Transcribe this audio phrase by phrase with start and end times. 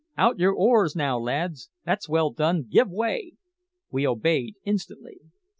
[0.17, 1.69] "Out your oars now, lads!
[1.85, 2.63] That's well done!
[2.63, 3.33] Give way!"
[3.91, 5.19] We obeyed instantly.